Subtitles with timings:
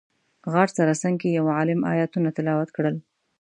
[0.51, 2.95] غار سره څنګ کې یو عالم ایتونه تلاوت کړل.